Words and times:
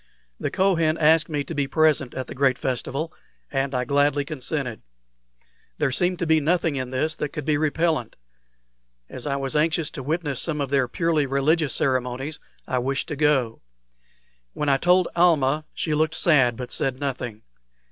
The 0.39 0.49
Kohen 0.49 0.97
asked 0.97 1.29
me 1.29 1.43
to 1.43 1.53
be 1.53 1.67
present 1.67 2.15
at 2.15 2.25
the 2.25 2.33
great 2.33 2.57
festival, 2.57 3.13
and 3.51 3.75
I 3.75 3.85
gladly 3.85 4.25
consented. 4.25 4.81
There 5.77 5.91
seemed 5.91 6.17
to 6.17 6.25
be 6.25 6.39
nothing 6.39 6.75
in 6.75 6.89
this 6.89 7.15
that 7.17 7.29
could 7.29 7.45
be 7.45 7.55
repellent. 7.55 8.15
As 9.11 9.27
I 9.27 9.35
was 9.35 9.55
anxious 9.55 9.91
to 9.91 10.01
witness 10.01 10.41
some 10.41 10.59
of 10.59 10.71
their 10.71 10.87
purely 10.87 11.27
religious 11.27 11.75
ceremonies, 11.75 12.39
I 12.67 12.79
wished 12.79 13.09
to 13.09 13.15
go. 13.15 13.61
When 14.53 14.69
I 14.69 14.77
told 14.77 15.07
Almah, 15.15 15.65
she 15.71 15.93
looked 15.93 16.15
sad, 16.15 16.55
but 16.57 16.71
said 16.71 16.99
nothing. 16.99 17.43